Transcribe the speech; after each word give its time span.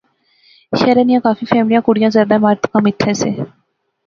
شہرے 0.79 1.03
نیاں 1.07 1.19
کافی 1.27 1.45
فیملیاں، 1.51 1.81
کڑیاں 1.85 2.09
زیادے 2.15 2.37
مرد 2.43 2.61
کم 2.71 2.83
ایتھیں 2.87 3.13
سے 3.21 3.29